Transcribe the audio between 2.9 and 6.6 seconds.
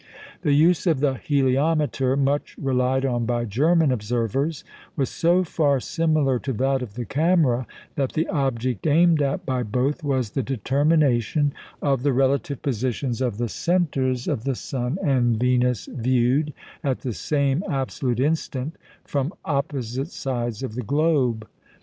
on by German observers) was so far similar to